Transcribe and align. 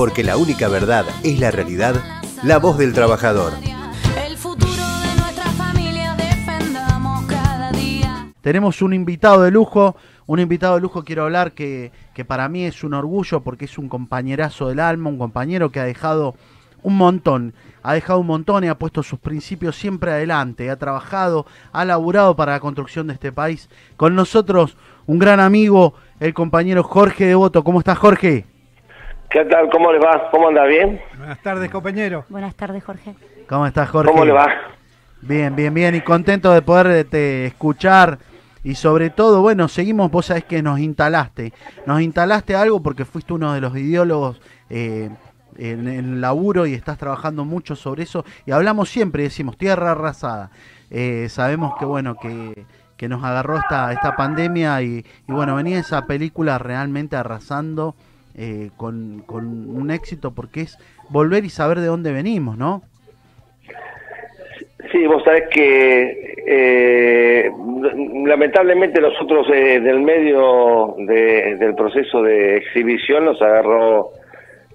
porque 0.00 0.24
la 0.24 0.38
única 0.38 0.66
verdad 0.68 1.04
es 1.22 1.38
la 1.38 1.50
realidad, 1.50 1.94
la 2.42 2.58
voz 2.58 2.78
del 2.78 2.94
trabajador. 2.94 3.52
El 4.26 4.34
futuro 4.38 4.70
de 4.72 5.20
nuestra 5.20 5.44
familia 5.58 6.16
defendamos 6.16 7.26
cada 7.26 7.70
día. 7.72 8.32
Tenemos 8.40 8.80
un 8.80 8.94
invitado 8.94 9.42
de 9.42 9.50
lujo, 9.50 9.96
un 10.24 10.40
invitado 10.40 10.76
de 10.76 10.80
lujo 10.80 11.04
quiero 11.04 11.24
hablar 11.24 11.52
que, 11.52 11.92
que 12.14 12.24
para 12.24 12.48
mí 12.48 12.64
es 12.64 12.82
un 12.82 12.94
orgullo 12.94 13.42
porque 13.42 13.66
es 13.66 13.76
un 13.76 13.90
compañerazo 13.90 14.68
del 14.68 14.80
alma, 14.80 15.10
un 15.10 15.18
compañero 15.18 15.70
que 15.70 15.80
ha 15.80 15.84
dejado 15.84 16.34
un 16.82 16.96
montón, 16.96 17.52
ha 17.82 17.92
dejado 17.92 18.20
un 18.20 18.26
montón 18.26 18.64
y 18.64 18.68
ha 18.68 18.78
puesto 18.78 19.02
sus 19.02 19.18
principios 19.18 19.76
siempre 19.76 20.12
adelante, 20.12 20.70
ha 20.70 20.76
trabajado, 20.76 21.44
ha 21.72 21.84
laburado 21.84 22.34
para 22.36 22.52
la 22.52 22.60
construcción 22.60 23.08
de 23.08 23.12
este 23.12 23.32
país. 23.32 23.68
Con 23.98 24.14
nosotros 24.14 24.78
un 25.04 25.18
gran 25.18 25.40
amigo, 25.40 25.92
el 26.20 26.32
compañero 26.32 26.84
Jorge 26.84 27.26
Devoto. 27.26 27.62
¿Cómo 27.62 27.80
estás 27.80 27.98
Jorge? 27.98 28.46
¿Qué 29.30 29.44
tal? 29.44 29.70
¿Cómo 29.70 29.92
les 29.92 30.02
va? 30.02 30.28
¿Cómo 30.32 30.48
anda? 30.48 30.64
¿Bien? 30.64 31.00
Buenas 31.16 31.40
tardes, 31.40 31.70
compañero. 31.70 32.24
Buenas 32.28 32.52
tardes, 32.56 32.82
Jorge. 32.82 33.14
¿Cómo 33.48 33.64
estás 33.64 33.88
Jorge? 33.88 34.10
¿Cómo 34.10 34.24
le 34.24 34.32
va? 34.32 34.48
Bien, 35.20 35.54
bien, 35.54 35.72
bien, 35.72 35.94
y 35.94 36.00
contento 36.00 36.52
de 36.52 36.62
poderte 36.62 37.46
escuchar 37.46 38.18
y 38.64 38.74
sobre 38.74 39.10
todo, 39.10 39.40
bueno, 39.40 39.68
seguimos, 39.68 40.10
vos 40.10 40.26
sabés 40.26 40.46
que 40.46 40.62
nos 40.62 40.80
instalaste, 40.80 41.52
nos 41.86 42.00
instalaste 42.00 42.56
algo 42.56 42.82
porque 42.82 43.04
fuiste 43.04 43.32
uno 43.32 43.52
de 43.52 43.60
los 43.60 43.76
ideólogos 43.76 44.40
eh, 44.68 45.10
en 45.56 45.86
el 45.86 46.20
laburo 46.20 46.66
y 46.66 46.74
estás 46.74 46.98
trabajando 46.98 47.44
mucho 47.44 47.76
sobre 47.76 48.02
eso 48.02 48.24
y 48.46 48.50
hablamos 48.50 48.88
siempre, 48.88 49.22
decimos 49.22 49.56
tierra 49.56 49.92
arrasada. 49.92 50.50
Eh, 50.90 51.28
sabemos 51.28 51.74
que, 51.78 51.84
bueno, 51.84 52.16
que, 52.16 52.66
que 52.96 53.08
nos 53.08 53.22
agarró 53.22 53.58
esta, 53.58 53.92
esta 53.92 54.16
pandemia 54.16 54.82
y, 54.82 55.06
y, 55.28 55.32
bueno, 55.32 55.54
venía 55.54 55.78
esa 55.78 56.06
película 56.06 56.58
realmente 56.58 57.14
arrasando 57.14 57.94
eh, 58.42 58.70
con, 58.78 59.22
con 59.26 59.44
un 59.68 59.90
éxito 59.90 60.30
porque 60.30 60.62
es 60.62 60.78
volver 61.10 61.44
y 61.44 61.50
saber 61.50 61.78
de 61.78 61.88
dónde 61.88 62.10
venimos, 62.10 62.56
¿no? 62.56 62.80
Sí, 64.90 65.06
vos 65.06 65.22
sabés 65.24 65.44
que 65.50 66.34
eh, 66.46 67.50
lamentablemente 68.24 68.98
nosotros 68.98 69.46
eh, 69.52 69.78
del 69.80 70.00
medio 70.00 70.94
de, 70.98 71.56
del 71.56 71.74
proceso 71.74 72.22
de 72.22 72.56
exhibición 72.56 73.26
nos 73.26 73.42
agarró 73.42 74.12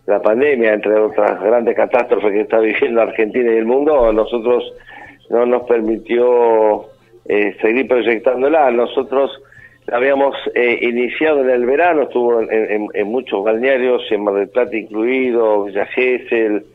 la 0.06 0.22
pandemia, 0.22 0.74
entre 0.74 0.94
otras 1.00 1.42
grandes 1.42 1.76
catástrofes 1.76 2.34
que 2.34 2.42
está 2.42 2.60
viviendo 2.60 3.02
Argentina 3.02 3.52
y 3.52 3.58
el 3.58 3.66
mundo, 3.66 4.14
nosotros 4.14 4.74
no 5.32 5.48
nos 5.48 5.64
permitió 5.64 6.86
eh, 7.26 7.58
seguir 7.60 7.88
proyectándola. 7.88 8.70
Nosotros 8.70 9.42
habíamos 9.92 10.36
eh, 10.54 10.80
iniciado 10.82 11.42
en 11.42 11.50
el 11.50 11.66
verano, 11.66 12.04
estuvo 12.04 12.42
en, 12.42 12.52
en, 12.52 12.88
en, 12.94 13.08
muchos 13.08 13.44
balnearios, 13.44 14.04
en 14.12 14.24
Mar 14.24 14.36
del 14.36 14.50
Plata 14.50 14.76
incluido, 14.76 15.64
Villa 15.64 15.86
Gesell, 15.86 16.66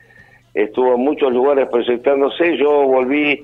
estuvo 0.54 0.94
en 0.94 1.00
muchos 1.00 1.32
lugares 1.32 1.68
proyectándose. 1.68 2.56
Yo 2.56 2.86
volví 2.86 3.42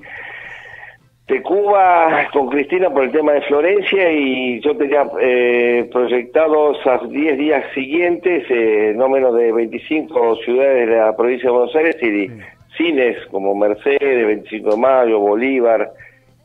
de 1.27 1.41
Cuba 1.41 2.29
con 2.31 2.47
Cristina 2.47 2.89
por 2.89 3.03
el 3.03 3.11
tema 3.11 3.33
de 3.33 3.41
Florencia 3.41 4.11
y 4.11 4.61
yo 4.61 4.77
tenía 4.77 5.05
eh, 5.19 5.89
proyectados 5.91 6.77
a 6.87 6.99
10 7.05 7.37
días 7.37 7.65
siguientes, 7.73 8.45
eh, 8.49 8.93
no 8.95 9.09
menos 9.09 9.35
de 9.35 9.51
25 9.51 10.37
ciudades 10.37 10.87
de 10.87 10.95
la 10.95 11.15
provincia 11.15 11.49
de 11.49 11.55
Buenos 11.57 11.75
Aires 11.75 11.97
y 12.01 12.27
sí. 12.27 12.31
cines 12.77 13.17
como 13.29 13.53
Mercedes, 13.55 14.25
25 14.25 14.71
de 14.71 14.77
Mayo, 14.77 15.19
Bolívar, 15.19 15.91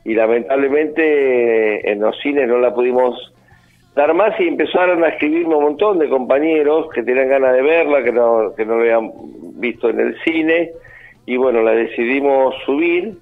y 0.04 0.14
lamentablemente 0.14 1.90
en 1.90 2.00
los 2.00 2.18
cines 2.20 2.48
no 2.48 2.58
la 2.58 2.74
pudimos 2.74 3.32
dar 3.94 4.14
más 4.14 4.38
y 4.40 4.48
empezaron 4.48 5.04
a 5.04 5.08
escribirme 5.08 5.54
un 5.54 5.64
montón 5.64 5.98
de 5.98 6.08
compañeros 6.08 6.88
que 6.94 7.02
tenían 7.02 7.28
ganas 7.28 7.54
de 7.54 7.62
verla, 7.62 8.02
que 8.02 8.12
no, 8.12 8.54
que 8.56 8.64
no 8.64 8.76
lo 8.76 8.80
habían 8.82 9.10
visto 9.60 9.90
en 9.90 10.00
el 10.00 10.18
cine, 10.24 10.72
y 11.26 11.36
bueno, 11.36 11.62
la 11.62 11.72
decidimos 11.72 12.54
subir 12.64 13.14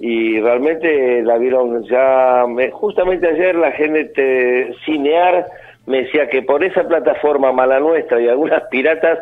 y 0.00 0.40
realmente 0.40 1.22
la 1.22 1.38
vieron 1.38 1.84
ya, 1.84 2.44
me, 2.48 2.70
justamente 2.70 3.28
ayer 3.28 3.54
la 3.54 3.72
gente 3.72 4.74
Cinear 4.84 5.46
me 5.86 6.02
decía 6.02 6.28
que 6.28 6.42
por 6.42 6.64
esa 6.64 6.86
plataforma 6.86 7.52
mala 7.52 7.80
nuestra 7.80 8.20
y 8.20 8.28
algunas 8.28 8.62
piratas 8.64 9.18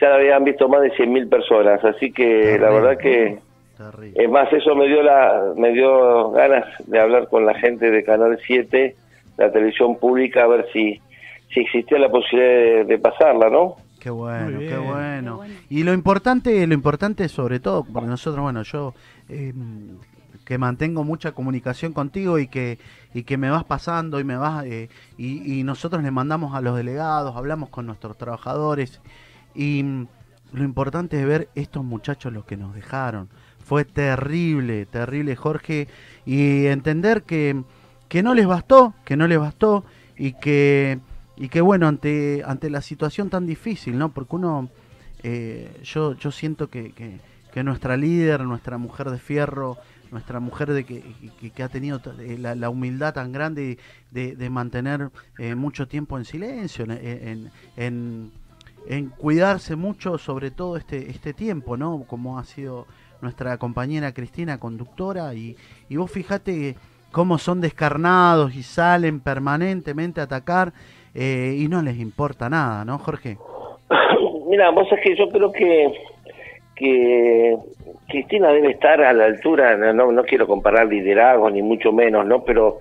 ya 0.00 0.08
la 0.08 0.16
habían 0.16 0.44
visto 0.44 0.68
más 0.68 0.82
de 0.82 0.92
100.000 0.92 1.28
personas, 1.28 1.84
así 1.84 2.12
que 2.12 2.58
la 2.58 2.70
verdad 2.70 2.98
que. 2.98 3.38
Es 4.14 4.30
más, 4.30 4.52
eso 4.52 4.74
me 4.74 4.86
dio, 4.86 5.02
la, 5.02 5.52
me 5.56 5.72
dio 5.72 6.30
ganas 6.30 6.64
de 6.86 6.98
hablar 6.98 7.28
con 7.28 7.44
la 7.44 7.54
gente 7.54 7.90
de 7.90 8.04
Canal 8.04 8.38
7, 8.46 8.96
la 9.36 9.52
televisión 9.52 9.98
pública, 9.98 10.44
a 10.44 10.46
ver 10.46 10.66
si, 10.72 11.00
si 11.52 11.60
existía 11.60 11.98
la 11.98 12.08
posibilidad 12.08 12.48
de, 12.48 12.84
de 12.84 12.98
pasarla, 12.98 13.50
¿no? 13.50 13.76
Qué 14.00 14.10
bueno, 14.10 14.58
qué 14.58 14.76
bueno, 14.76 15.40
Y 15.70 15.82
lo 15.82 15.94
importante, 15.94 16.66
lo 16.66 16.74
importante 16.74 17.26
sobre 17.28 17.58
todo, 17.58 17.84
porque 17.90 18.06
nosotros, 18.06 18.42
bueno, 18.42 18.62
yo 18.62 18.92
eh, 19.30 19.54
que 20.44 20.58
mantengo 20.58 21.04
mucha 21.04 21.32
comunicación 21.32 21.94
contigo 21.94 22.38
y 22.38 22.48
que 22.48 22.78
y 23.14 23.22
que 23.22 23.38
me 23.38 23.48
vas 23.48 23.64
pasando 23.64 24.20
y 24.20 24.24
me 24.24 24.36
vas 24.36 24.66
eh, 24.66 24.90
y, 25.16 25.58
y, 25.58 25.62
nosotros 25.62 26.02
le 26.02 26.10
mandamos 26.10 26.54
a 26.54 26.60
los 26.60 26.76
delegados, 26.76 27.34
hablamos 27.34 27.70
con 27.70 27.86
nuestros 27.86 28.18
trabajadores 28.18 29.00
y 29.54 29.82
mm, 29.82 30.06
lo 30.52 30.64
importante 30.64 31.18
es 31.18 31.26
ver 31.26 31.48
estos 31.54 31.82
muchachos 31.82 32.32
los 32.32 32.44
que 32.44 32.56
nos 32.56 32.74
dejaron. 32.74 33.28
Fue 33.64 33.84
terrible, 33.84 34.86
terrible 34.86 35.34
Jorge. 35.34 35.88
Y 36.24 36.66
entender 36.66 37.22
que 37.22 37.64
que 38.08 38.22
no 38.22 38.34
les 38.34 38.46
bastó, 38.46 38.94
que 39.04 39.16
no 39.16 39.26
les 39.26 39.40
bastó 39.40 39.84
y 40.16 40.34
que 40.34 41.00
y 41.36 41.48
que 41.48 41.60
bueno 41.60 41.88
ante 41.88 42.42
ante 42.46 42.70
la 42.70 42.80
situación 42.80 43.28
tan 43.28 43.44
difícil 43.44 43.98
no 43.98 44.10
porque 44.10 44.36
uno 44.36 44.70
eh, 45.24 45.80
yo 45.82 46.14
yo 46.14 46.30
siento 46.30 46.68
que, 46.68 46.92
que, 46.92 47.18
que, 47.52 47.64
nuestra 47.64 47.96
líder 47.96 48.42
nuestra 48.42 48.78
mujer 48.78 49.10
de 49.10 49.18
fierro 49.18 49.78
nuestra 50.12 50.38
mujer 50.38 50.72
de 50.72 50.84
que, 50.84 51.02
que, 51.52 51.62
ha 51.64 51.68
tenido 51.68 52.00
la, 52.38 52.54
la, 52.54 52.70
humildad 52.70 53.14
tan 53.14 53.32
grande 53.32 53.78
de, 54.12 54.36
de 54.36 54.50
mantener 54.50 55.10
eh, 55.38 55.56
mucho 55.56 55.88
tiempo 55.88 56.16
en 56.16 56.24
silencio 56.24 56.84
en, 56.84 56.92
en, 56.92 57.50
en, 57.76 58.32
en, 58.86 59.08
cuidarse 59.08 59.74
mucho 59.74 60.18
sobre 60.18 60.52
todo 60.52 60.76
este 60.76 61.10
este 61.10 61.32
tiempo 61.32 61.76
no 61.76 62.04
como 62.06 62.38
ha 62.38 62.44
sido 62.44 62.86
nuestra 63.24 63.58
compañera 63.58 64.12
Cristina 64.12 64.58
conductora 64.58 65.34
y, 65.34 65.56
y 65.88 65.96
vos 65.96 66.10
fijate 66.10 66.76
cómo 67.10 67.38
son 67.38 67.60
descarnados 67.60 68.54
y 68.54 68.62
salen 68.62 69.20
permanentemente 69.20 70.20
a 70.20 70.24
atacar 70.24 70.72
eh, 71.14 71.56
y 71.58 71.68
no 71.68 71.82
les 71.82 71.98
importa 71.98 72.48
nada, 72.48 72.84
¿no, 72.84 72.98
Jorge? 72.98 73.36
Mira, 74.48 74.70
vos 74.70 74.86
es 74.92 75.00
que 75.00 75.16
yo 75.16 75.28
creo 75.28 75.50
que 75.50 75.92
que 76.74 77.56
Cristina 78.08 78.48
debe 78.52 78.72
estar 78.72 79.00
a 79.00 79.12
la 79.12 79.26
altura, 79.26 79.76
no, 79.92 80.10
no 80.10 80.24
quiero 80.24 80.46
comparar 80.46 80.88
liderazgo 80.88 81.48
ni 81.50 81.62
mucho 81.62 81.92
menos, 81.92 82.26
¿no? 82.26 82.44
Pero 82.44 82.78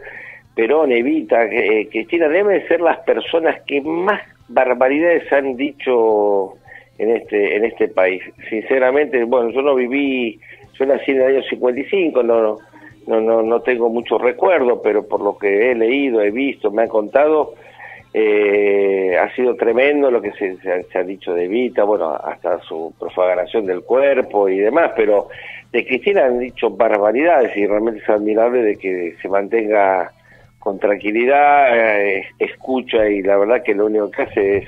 Perón, 0.55 0.91
Evita, 0.91 1.45
eh, 1.45 1.87
Cristina 1.91 2.27
deben 2.27 2.67
ser 2.67 2.81
las 2.81 2.99
personas 2.99 3.61
que 3.67 3.81
más 3.81 4.21
barbaridades 4.47 5.31
han 5.31 5.55
dicho 5.55 6.55
en 7.03 7.17
este 7.17 7.55
en 7.55 7.65
este 7.65 7.87
país. 7.87 8.21
Sinceramente, 8.49 9.23
bueno, 9.23 9.49
yo 9.51 9.61
no 9.61 9.75
viví, 9.75 10.39
yo 10.79 10.85
nací 10.85 11.11
en 11.11 11.21
el 11.21 11.35
año 11.35 11.43
55, 11.43 12.23
no 12.23 12.57
no 13.07 13.21
no 13.21 13.41
no 13.41 13.61
tengo 13.61 13.89
mucho 13.89 14.17
recuerdo, 14.17 14.81
pero 14.81 15.07
por 15.07 15.21
lo 15.21 15.37
que 15.37 15.71
he 15.71 15.75
leído, 15.75 16.21
he 16.21 16.31
visto, 16.31 16.71
me 16.71 16.83
han 16.83 16.89
contado, 16.89 17.53
eh, 18.13 19.17
ha 19.19 19.33
sido 19.35 19.55
tremendo 19.55 20.11
lo 20.11 20.21
que 20.21 20.31
se, 20.33 20.57
se, 20.57 20.97
ha 20.97 21.03
dicho 21.03 21.33
de 21.33 21.47
Vita, 21.47 21.83
bueno, 21.83 22.11
hasta 22.11 22.59
su 22.61 22.93
propagación 22.99 23.65
del 23.65 23.81
cuerpo 23.81 24.47
y 24.49 24.57
demás, 24.57 24.91
pero 24.95 25.29
de 25.71 25.85
Cristina 25.85 26.25
han 26.25 26.39
dicho 26.39 26.69
barbaridades 26.69 27.57
y 27.57 27.65
realmente 27.65 28.01
es 28.01 28.09
admirable 28.09 28.61
de 28.61 28.75
que 28.77 29.15
se 29.21 29.27
mantenga 29.27 30.11
con 30.59 30.79
tranquilidad, 30.79 31.77
eh, 31.77 32.25
escucha 32.39 33.09
y 33.09 33.21
la 33.21 33.37
verdad 33.37 33.63
que 33.63 33.73
lo 33.73 33.87
único 33.87 34.09
que 34.11 34.21
hace 34.21 34.57
es, 34.57 34.67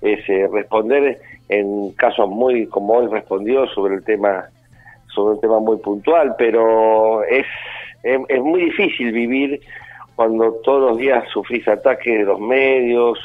es 0.00 0.28
eh, 0.28 0.48
responder 0.50 1.20
en 1.48 1.92
casos 1.92 2.28
muy 2.28 2.66
como 2.66 2.94
hoy 2.94 3.06
respondió 3.06 3.66
sobre 3.68 3.96
el 3.96 4.04
tema 4.04 4.48
sobre 5.14 5.34
un 5.34 5.40
tema 5.40 5.58
muy 5.58 5.78
puntual, 5.78 6.34
pero 6.36 7.24
es, 7.24 7.46
es, 8.02 8.42
muy 8.42 8.66
difícil 8.66 9.10
vivir 9.10 9.60
cuando 10.14 10.52
todos 10.62 10.90
los 10.90 10.98
días 10.98 11.24
sufrís 11.32 11.66
ataques 11.66 12.18
de 12.18 12.24
los 12.24 12.38
medios, 12.38 13.18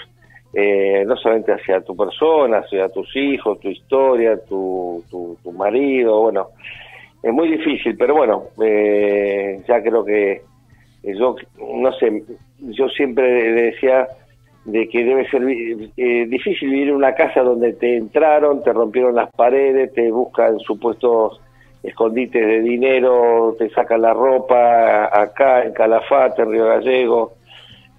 eh, 0.53 1.03
no 1.05 1.15
solamente 1.17 1.51
hacia 1.51 1.81
tu 1.81 1.95
persona, 1.95 2.59
hacia 2.59 2.89
tus 2.89 3.15
hijos, 3.15 3.59
tu 3.59 3.69
historia, 3.69 4.37
tu, 4.45 5.03
tu, 5.09 5.37
tu 5.43 5.51
marido, 5.51 6.21
bueno, 6.21 6.47
es 7.21 7.33
muy 7.33 7.49
difícil, 7.49 7.95
pero 7.97 8.15
bueno, 8.15 8.45
eh, 8.63 9.61
ya 9.67 9.81
creo 9.81 10.03
que 10.03 10.41
yo, 11.03 11.35
no 11.59 11.91
sé, 11.93 12.23
yo 12.59 12.87
siempre 12.89 13.51
decía 13.51 14.07
de 14.65 14.87
que 14.87 15.03
debe 15.03 15.29
ser 15.29 15.43
eh, 15.45 16.25
difícil 16.27 16.69
vivir 16.69 16.89
en 16.89 16.95
una 16.95 17.13
casa 17.13 17.41
donde 17.41 17.73
te 17.73 17.97
entraron, 17.97 18.63
te 18.63 18.71
rompieron 18.71 19.15
las 19.15 19.29
paredes, 19.31 19.93
te 19.93 20.09
buscan 20.09 20.59
supuestos 20.59 21.41
escondites 21.83 22.45
de 22.45 22.61
dinero, 22.61 23.55
te 23.59 23.69
sacan 23.71 24.01
la 24.01 24.13
ropa 24.13 25.09
acá 25.13 25.63
en 25.63 25.73
Calafate, 25.73 26.41
en 26.43 26.51
Río 26.51 26.67
Gallego. 26.67 27.33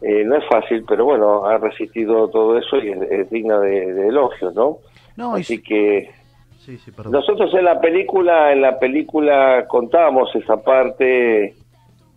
Eh, 0.01 0.25
no 0.25 0.37
es 0.37 0.45
fácil, 0.47 0.85
pero 0.89 1.05
bueno, 1.05 1.45
ha 1.45 1.59
resistido 1.59 2.29
todo 2.29 2.59
eso 2.59 2.79
y 2.79 2.91
es, 2.91 3.03
es 3.11 3.31
digna 3.31 3.59
de, 3.61 3.93
de 3.93 4.09
elogios, 4.09 4.55
¿no? 4.55 4.79
No, 5.17 5.35
Así 5.35 5.63
que 5.63 6.11
sí, 6.59 6.77
sí, 6.79 6.91
nosotros 7.11 7.55
en 7.55 7.65
la 7.65 7.81
película, 7.81 8.53
en 8.53 8.63
la 8.63 8.79
película 8.79 9.67
contábamos 9.69 10.35
esa 10.35 10.57
parte, 10.63 11.55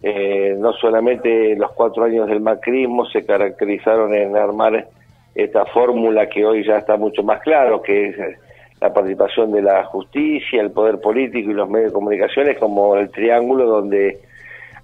eh, 0.03 0.55
no 0.59 0.73
solamente 0.73 1.55
los 1.55 1.71
cuatro 1.71 2.03
años 2.03 2.27
del 2.27 2.39
macrismo 2.41 3.05
se 3.05 3.25
caracterizaron 3.25 4.13
en 4.13 4.35
armar 4.35 4.87
esta 5.35 5.65
fórmula 5.65 6.27
que 6.29 6.45
hoy 6.45 6.63
ya 6.65 6.77
está 6.77 6.97
mucho 6.97 7.23
más 7.23 7.41
claro, 7.41 7.81
que 7.81 8.07
es 8.09 8.17
eh, 8.19 8.37
la 8.81 8.93
participación 8.93 9.51
de 9.51 9.61
la 9.63 9.83
justicia, 9.85 10.61
el 10.61 10.71
poder 10.71 10.99
político 11.01 11.49
y 11.51 11.53
los 11.53 11.69
medios 11.69 11.91
de 11.91 11.93
comunicaciones 11.93 12.57
como 12.59 12.95
el 12.95 13.09
triángulo 13.09 13.65
donde 13.65 14.19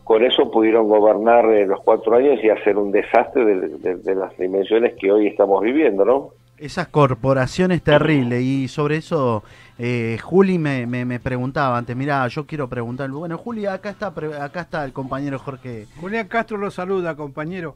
con 0.03 0.23
eso 0.25 0.51
pudieron 0.51 0.89
gobernar 0.89 1.45
eh, 1.53 1.65
los 1.65 1.79
cuatro 1.81 2.15
años 2.15 2.43
y 2.43 2.49
hacer 2.49 2.77
un 2.77 2.91
desastre 2.91 3.45
de, 3.45 3.67
de- 3.77 3.95
de 3.95 4.15
las 4.15 4.35
dimensiones 4.37 4.93
que 4.99 5.11
hoy 5.11 5.27
estamos 5.27 5.61
viviendo, 5.61 6.03
¿no? 6.05 6.29
Esas 6.63 6.87
corporaciones 6.87 7.83
terribles 7.83 8.41
y 8.41 8.69
sobre 8.69 8.95
eso 8.95 9.43
eh, 9.77 10.17
Juli 10.21 10.57
me, 10.57 10.87
me, 10.87 11.03
me 11.03 11.19
preguntaba 11.19 11.77
antes, 11.77 11.93
mirá, 11.93 12.25
yo 12.29 12.45
quiero 12.45 12.69
preguntar, 12.69 13.09
bueno 13.09 13.37
Juli, 13.37 13.65
acá 13.65 13.89
está, 13.89 14.13
acá 14.41 14.61
está 14.61 14.85
el 14.85 14.93
compañero 14.93 15.37
Jorge. 15.39 15.87
Julián 15.99 16.29
Castro 16.29 16.55
lo 16.55 16.71
saluda, 16.71 17.17
compañero. 17.17 17.75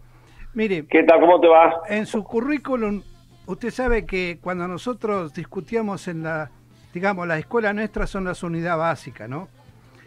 Mire, 0.54 0.86
¿Qué 0.88 1.04
tal? 1.04 1.19
¿Cómo 1.19 1.38
te 1.42 1.50
va? 1.50 1.81
en 1.89 2.06
su 2.06 2.24
currículum, 2.24 3.01
usted 3.45 3.72
sabe 3.72 4.06
que 4.06 4.39
cuando 4.42 4.69
nosotros 4.69 5.33
discutíamos 5.33 6.07
en 6.07 6.24
la, 6.24 6.50
digamos, 6.94 7.28
la 7.28 7.38
escuela 7.38 7.74
nuestra 7.74 8.07
son 8.07 8.24
las 8.24 8.42
unidades 8.42 8.80
básicas, 8.80 9.28
¿no? 9.28 9.50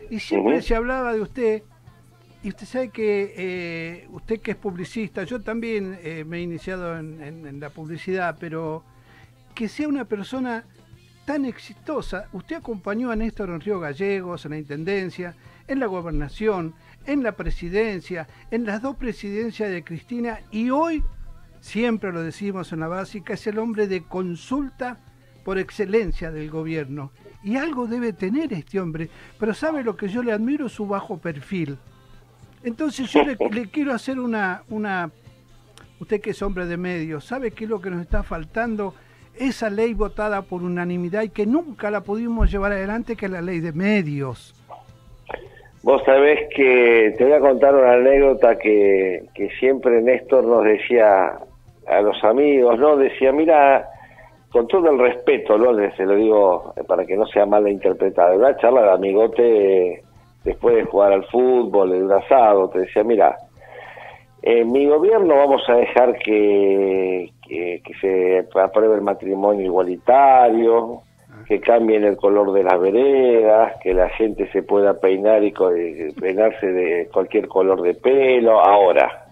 Y 0.09 0.21
siempre 0.21 0.63
se 0.63 0.75
hablaba 0.75 1.13
de 1.13 1.21
usted, 1.21 1.63
y 2.43 2.49
usted 2.49 2.67
sabe 2.67 2.89
que 2.89 3.35
eh, 3.37 4.09
usted 4.11 4.41
que 4.41 4.53
es 4.53 4.57
publicista, 4.57 5.25
yo 5.25 5.41
también 5.41 5.99
eh, 6.03 6.25
me 6.27 6.39
he 6.39 6.43
iniciado 6.43 6.99
en, 6.99 7.23
en- 7.23 7.61
la 7.61 7.71
publicidad, 7.71 8.37
pero 8.41 8.83
que 9.55 9.69
sea 9.69 9.89
una 9.89 10.05
persona 10.07 10.65
tan 11.27 11.45
exitosa, 11.45 12.29
usted 12.33 12.57
acompañó 12.57 13.11
a 13.11 13.17
Néstor 13.17 13.51
en 13.51 13.61
Río 13.61 13.79
Gallegos, 13.79 14.45
en 14.47 14.53
la 14.53 14.59
Intendencia, 14.59 15.35
en 15.69 15.79
la 15.81 15.87
Gobernación, 15.87 16.75
en 17.07 17.23
la 17.23 17.33
Presidencia, 17.33 18.27
en 18.51 18.65
las 18.65 18.81
dos 18.83 18.97
presidencias 18.97 19.71
de 19.71 19.85
Cristina, 19.85 20.41
y 20.51 20.71
hoy, 20.71 21.05
siempre 21.61 22.11
lo 22.11 22.23
decimos 22.23 22.73
en 22.73 22.81
la 22.81 22.89
básica, 22.89 23.35
es 23.35 23.47
el 23.47 23.59
hombre 23.59 23.87
de 23.87 24.03
consulta 24.03 24.99
por 25.45 25.59
excelencia 25.59 26.31
del 26.31 26.51
gobierno. 26.51 27.13
Y 27.43 27.57
algo 27.57 27.87
debe 27.87 28.13
tener 28.13 28.53
este 28.53 28.81
hombre, 28.81 29.09
pero 29.39 29.55
sabe 29.55 29.85
lo 29.85 29.97
que 29.97 30.09
yo 30.09 30.23
le 30.23 30.33
admiro, 30.33 30.69
su 30.69 30.87
bajo 30.87 31.19
perfil. 31.19 31.79
Entonces 32.63 33.11
yo 33.11 33.23
le, 33.23 33.37
quiero 33.69 33.93
hacer 33.93 34.19
una, 34.19 34.63
una, 34.69 35.11
usted 35.99 36.21
que 36.21 36.31
es 36.31 36.43
hombre 36.43 36.67
de 36.67 36.77
medios, 36.77 37.25
¿sabe 37.25 37.53
qué 37.53 37.65
es 37.65 37.71
lo 37.71 37.81
que 37.81 37.91
nos 37.91 38.03
está 38.03 38.23
faltando? 38.23 38.95
Esa 39.39 39.71
ley 39.71 39.95
votada 39.95 40.43
por 40.43 40.63
unanimidad 40.63 41.23
y 41.23 41.31
que 41.31 41.47
nunca 41.47 41.91
la 41.91 42.03
pudimos 42.03 42.51
llevar 42.51 42.73
adelante, 42.73 43.17
que 43.17 43.27
es 43.27 43.33
la 43.33 43.41
ley 43.41 43.61
de 43.61 43.73
medios. 43.73 44.55
Vos 45.83 46.03
sabés 46.05 46.41
que 46.55 47.15
te 47.17 47.25
voy 47.25 47.33
a 47.33 47.41
contar 47.41 47.75
una 47.75 47.95
anécdota 47.95 48.59
que, 48.59 49.25
que 49.35 49.49
siempre 49.59 50.03
Néstor 50.03 50.45
nos 50.45 50.65
decía 50.65 51.39
a 51.87 52.01
los 52.03 52.23
amigos, 52.23 52.79
¿no? 52.79 52.97
Decía, 52.97 53.33
mira, 53.33 53.89
con 54.51 54.69
todo 54.69 54.91
el 54.91 54.99
respeto, 54.99 55.57
¿no? 55.57 55.75
Se 55.97 56.05
lo 56.05 56.17
digo 56.17 56.75
para 56.87 57.07
que 57.07 57.17
no 57.17 57.27
sea 57.27 57.47
mal 57.47 57.67
interpretado. 57.67 58.37
Una 58.37 58.57
charla 58.59 58.83
de 58.83 58.91
amigote 58.91 60.03
después 60.45 60.77
de 60.77 60.85
jugar 60.85 61.13
al 61.13 61.25
fútbol, 61.27 61.93
un 61.93 62.13
asado, 62.13 62.71
te 62.71 62.81
decía, 62.81 63.05
mira, 63.05 63.37
en 64.43 64.73
mi 64.73 64.87
gobierno 64.87 65.37
vamos 65.37 65.63
a 65.69 65.75
dejar 65.75 66.19
que, 66.19 67.31
que, 67.47 67.83
que 67.85 67.95
se 68.01 68.59
apruebe 68.59 68.95
el 68.95 69.03
matrimonio 69.03 69.67
igualitario, 69.67 71.03
que 71.47 71.61
cambien 71.61 72.05
el 72.05 72.17
color 72.17 72.53
de 72.53 72.63
las 72.63 72.81
veredas, 72.81 73.75
que 73.83 73.93
la 73.93 74.09
gente 74.11 74.51
se 74.53 74.63
pueda 74.63 75.01
peinar 75.01 75.43
y 75.43 75.49
eh, 75.49 76.13
peinarse 76.19 76.67
de 76.67 77.09
cualquier 77.13 77.49
color 77.49 77.83
de 77.83 77.95
pelo, 77.95 78.61
ahora. 78.61 79.27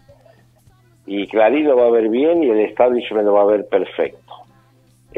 Y 1.06 1.26
Clarín 1.28 1.68
lo 1.68 1.76
va 1.76 1.86
a 1.86 1.90
ver 1.90 2.08
bien 2.08 2.42
y 2.42 2.50
el 2.50 2.60
establishment 2.60 3.24
lo 3.24 3.34
va 3.34 3.42
a 3.42 3.46
ver 3.46 3.66
perfecto. 3.68 4.27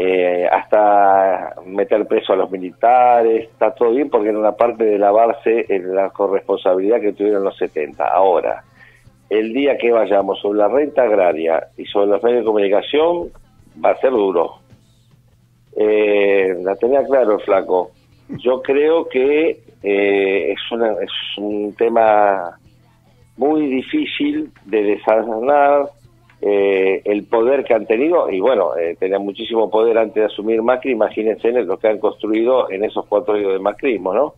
Eh, 0.02 0.49
hasta 0.50 1.56
meter 1.67 2.06
preso 2.06 2.32
a 2.32 2.37
los 2.37 2.50
militares, 2.50 3.50
está 3.50 3.75
todo 3.75 3.91
bien 3.91 4.08
porque 4.08 4.31
era 4.31 4.38
una 4.38 4.52
parte 4.52 4.82
de 4.82 4.99
lavarse 4.99 5.67
en 5.69 5.94
la 5.94 6.08
corresponsabilidad 6.08 7.02
que 7.02 7.12
tuvieron 7.12 7.44
los 7.44 7.55
70. 7.58 8.02
Ahora, 8.06 8.64
el 9.29 9.52
día 9.52 9.76
que 9.76 9.93
vayamos 9.93 10.41
sobre 10.41 10.61
la 10.61 10.69
renta 10.69 11.02
agraria 11.02 11.69
y 11.76 11.85
sobre 11.85 12.06
los 12.06 12.23
medios 12.23 12.41
de 12.41 12.47
comunicación, 12.47 13.29
va 13.85 13.91
a 13.91 14.00
ser 14.00 14.12
duro. 14.12 14.61
Eh, 15.76 16.55
la 16.62 16.75
tenía 16.76 17.05
claro 17.05 17.35
el 17.35 17.41
flaco. 17.43 17.91
Yo 18.43 18.62
creo 18.62 19.06
que 19.06 19.61
eh, 19.82 20.52
es, 20.52 20.73
una, 20.73 20.93
es 20.93 21.12
un 21.37 21.75
tema 21.75 22.58
muy 23.37 23.67
difícil 23.67 24.50
de 24.64 24.82
desanar 24.82 25.91
eh, 26.43 27.03
el 27.05 27.25
poder 27.25 27.65
que 27.65 27.75
han 27.75 27.87
tenido, 27.87 28.31
y 28.31 28.41
bueno, 28.41 28.77
eh, 28.77 28.97
tenían 28.99 29.23
muchísimo 29.23 29.71
poder 29.71 29.99
antes 29.99 30.15
de 30.15 30.25
asumir 30.25 30.63
Macri, 30.63 30.93
imagínense 30.93 31.49
en 31.49 31.67
lo 31.67 31.79
que 31.79 31.89
han 31.89 31.99
construido 31.99 32.71
en 32.71 32.85
esos 32.85 33.05
cuatro 33.07 33.35
años 33.35 33.53
de 33.53 33.59
macrismo, 33.59 34.15
¿no? 34.15 34.35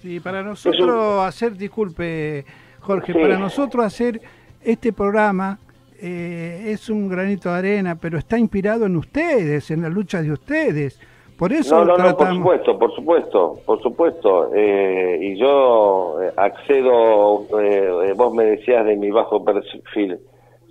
Sí, 0.00 0.20
para 0.20 0.42
nosotros 0.42 1.24
hacer, 1.24 1.56
disculpe 1.56 2.44
Jorge, 2.80 3.12
Sí. 3.12 3.18
para 3.18 3.38
nosotros 3.38 3.84
hacer 3.84 4.20
este 4.62 4.92
programa 4.92 5.58
eh, 6.00 6.64
es 6.66 6.90
un 6.90 7.08
granito 7.08 7.50
de 7.50 7.56
arena, 7.58 7.96
pero 8.00 8.18
está 8.18 8.38
inspirado 8.38 8.86
en 8.86 8.96
ustedes, 8.96 9.70
en 9.70 9.82
la 9.82 9.88
lucha 9.88 10.20
de 10.22 10.30
ustedes. 10.30 11.00
Por 11.38 11.52
eso 11.52 11.76
No, 11.76 11.84
no, 11.84 11.96
no, 11.96 12.04
por 12.04 12.16
tratamos... 12.16 12.36
supuesto, 12.38 12.78
por 12.78 12.94
supuesto, 12.94 13.58
por 13.66 13.82
supuesto. 13.82 14.50
Eh, 14.54 15.18
y 15.20 15.36
yo 15.38 16.18
eh, 16.22 16.32
accedo, 16.36 17.46
eh, 17.60 18.08
eh, 18.08 18.12
vos 18.16 18.32
me 18.34 18.44
decías 18.44 18.84
de 18.86 18.96
mi 18.96 19.10
bajo 19.10 19.44
perfil. 19.44 20.18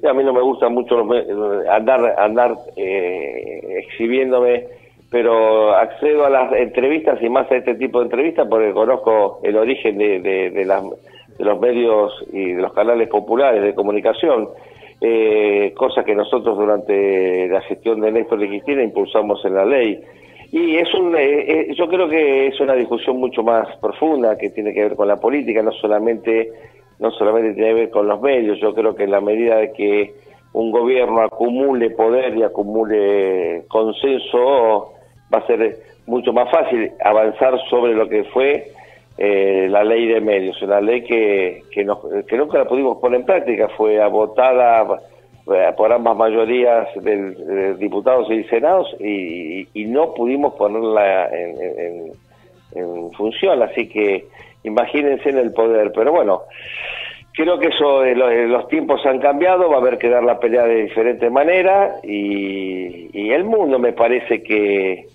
A 0.10 0.14
mí 0.14 0.24
no 0.24 0.34
me 0.34 0.42
gusta 0.42 0.70
mucho 0.70 0.98
los 0.98 1.68
andar, 1.68 2.16
andar 2.18 2.56
eh, 2.76 3.84
exhibiéndome, 3.86 4.66
pero 5.10 5.74
accedo 5.76 6.26
a 6.26 6.30
las 6.30 6.54
entrevistas 6.54 7.22
y 7.22 7.30
más 7.30 7.50
a 7.52 7.56
este 7.56 7.76
tipo 7.76 8.00
de 8.00 8.06
entrevistas 8.06 8.48
porque 8.50 8.72
conozco 8.74 9.40
el 9.44 9.56
origen 9.56 9.98
de, 9.98 10.20
de, 10.20 10.66
las, 10.66 10.84
de 11.38 11.46
los 11.46 11.60
medios 11.60 12.14
y 12.32 12.54
de 12.54 12.62
los 12.62 12.74
canales 12.74 13.08
populares 13.10 13.64
de 13.64 13.74
comunicación. 13.76 14.50
Eh, 15.02 15.74
cosa 15.76 16.04
que 16.04 16.16
nosotros 16.16 16.58
durante 16.58 17.48
la 17.50 17.62
gestión 17.62 18.00
de 18.00 18.12
Néstor 18.12 18.40
de 18.40 18.48
Cristina 18.48 18.82
impulsamos 18.82 19.44
en 19.46 19.54
la 19.56 19.66
ley. 19.66 20.02
Y 20.52 20.78
es 20.78 20.94
un, 20.94 21.16
eh, 21.16 21.46
eh, 21.48 21.76
yo 21.76 21.88
creo 21.88 22.08
que 22.08 22.48
es 22.48 22.60
una 22.62 22.76
discusión 22.76 23.18
mucho 23.18 23.44
más 23.44 23.68
profunda 23.78 24.38
que 24.38 24.52
tiene 24.52 24.74
que 24.74 24.84
ver 24.84 24.96
con 24.96 25.08
la 25.08 25.18
política, 25.18 25.62
no 25.62 25.72
solamente, 25.74 26.50
no 27.00 27.12
solamente 27.12 27.54
tiene 27.54 27.70
que 27.70 27.74
ver 27.76 27.90
con 27.90 28.08
los 28.08 28.22
medios. 28.22 28.60
Yo 28.60 28.74
creo 28.74 28.96
que 28.96 29.04
en 29.04 29.12
la 29.12 29.22
medida 29.22 29.58
de 29.58 29.72
que 29.74 30.14
un 30.54 30.72
gobierno 30.72 31.22
acumule 31.22 31.90
poder 31.92 32.38
y 32.38 32.44
acumule 32.44 33.64
consenso, 33.68 34.94
va 35.34 35.40
a 35.40 35.48
ser 35.48 35.78
mucho 36.08 36.32
más 36.34 36.50
fácil 36.52 36.92
avanzar 37.04 37.60
sobre 37.70 37.94
lo 37.94 38.08
que 38.08 38.24
fue 38.26 38.68
eh, 39.18 39.68
la 39.70 39.84
ley 39.84 40.08
de 40.08 40.22
medios, 40.22 40.62
una 40.62 40.80
ley 40.82 41.04
que, 41.04 41.64
que, 41.72 41.84
nos- 41.84 42.00
que 42.28 42.38
nunca 42.38 42.58
la 42.60 42.66
pudimos 42.66 42.98
poner 43.00 43.22
en 43.22 43.26
práctica, 43.26 43.70
fue 43.70 44.06
votada 44.10 45.00
eh, 45.54 45.72
por 45.78 45.92
ambas 45.92 46.16
mayorías 46.18 46.88
de 47.02 47.76
diputados 47.76 48.30
y 48.32 48.44
senados 48.46 48.94
y, 49.00 49.68
y 49.74 49.86
no 49.86 50.14
pudimos 50.14 50.54
ponerla 50.56 51.28
en, 51.30 51.62
en- 51.62 52.12
en 52.76 53.12
función, 53.14 53.62
así 53.64 53.88
que 53.88 54.26
imagínense 54.66 55.30
en 55.30 55.38
el 55.38 55.52
poder, 55.54 55.92
pero 55.96 56.12
bueno, 56.12 56.44
creo 57.34 57.60
que 57.60 57.68
eso 57.68 58.04
eh, 58.04 58.16
lo- 58.16 58.30
eh, 58.30 58.48
los 58.48 58.68
tiempos 58.68 59.06
han 59.06 59.20
cambiado, 59.20 59.70
va 59.70 59.78
a 59.78 59.80
haber 59.80 59.98
que 59.98 60.10
dar 60.10 60.24
la 60.24 60.40
pelea 60.40 60.64
de 60.66 60.84
diferente 60.84 61.30
manera 61.30 61.96
y, 62.04 63.10
y 63.14 63.32
el 63.32 63.44
mundo 63.44 63.78
me 63.80 63.94
parece 63.94 64.42
que, 64.44 65.06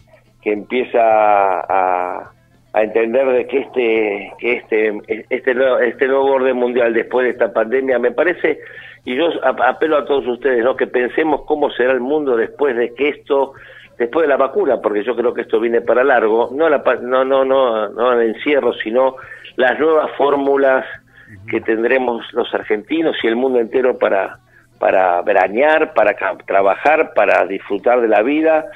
que 0.43 0.53
empieza 0.53 1.01
a, 1.03 2.31
a 2.73 2.83
entender 2.83 3.27
de 3.27 3.47
que 3.47 3.59
este 3.59 4.33
que 4.39 4.53
este 4.55 4.89
este 5.29 5.55
este 5.89 6.07
nuevo 6.07 6.27
orden 6.33 6.57
mundial 6.57 6.95
después 6.95 7.25
de 7.25 7.31
esta 7.33 7.53
pandemia 7.53 7.99
me 7.99 8.13
parece 8.13 8.59
y 9.05 9.17
yo 9.17 9.27
apelo 9.45 9.97
a 9.97 10.05
todos 10.05 10.27
ustedes 10.27 10.63
no 10.63 10.77
que 10.77 10.87
pensemos 10.87 11.43
cómo 11.47 11.71
será 11.71 11.93
el 11.93 12.01
mundo 12.01 12.37
después 12.37 12.77
de 12.77 12.95
que 12.95 13.09
esto 13.09 13.55
después 14.01 14.25
de 14.25 14.29
la 14.29 14.39
vacuna 14.39 14.81
porque 14.81 15.05
yo 15.05 15.15
creo 15.15 15.35
que 15.35 15.43
esto 15.43 15.61
viene 15.61 15.83
para 15.83 16.03
largo 16.03 16.49
no 16.53 16.69
la 16.71 16.83
no 17.03 17.23
no 17.23 17.45
no 17.45 17.89
no 17.91 18.13
el 18.15 18.35
encierro 18.35 18.73
sino 18.73 19.17
las 19.57 19.79
nuevas 19.79 20.11
fórmulas 20.17 20.87
que 21.47 21.61
tendremos 21.61 22.25
los 22.33 22.53
argentinos 22.55 23.15
y 23.23 23.27
el 23.27 23.37
mundo 23.37 23.61
entero 23.61 23.99
para 23.99 24.39
para 24.79 25.21
veranear 25.21 25.93
para 25.93 26.17
trabajar 26.47 27.13
para 27.15 27.45
disfrutar 27.47 28.01
de 28.01 28.09
la 28.09 28.23
vida. 28.23 28.71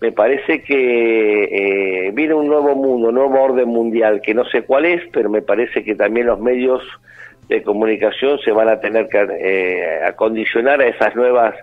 Me 0.00 0.10
parece 0.10 0.62
que 0.62 1.44
eh, 1.44 2.10
viene 2.12 2.34
un 2.34 2.48
nuevo 2.48 2.74
mundo, 2.74 3.08
un 3.08 3.14
nuevo 3.14 3.40
orden 3.40 3.68
mundial, 3.68 4.20
que 4.22 4.34
no 4.34 4.44
sé 4.46 4.62
cuál 4.62 4.86
es, 4.86 5.02
pero 5.12 5.30
me 5.30 5.40
parece 5.40 5.84
que 5.84 5.94
también 5.94 6.26
los 6.26 6.40
medios 6.40 6.82
de 7.48 7.62
comunicación 7.62 8.38
se 8.38 8.50
van 8.50 8.68
a 8.68 8.80
tener 8.80 9.08
que 9.08 9.18
eh, 9.18 10.04
acondicionar 10.04 10.80
a 10.80 10.88
esas 10.88 11.14
nuevas 11.14 11.54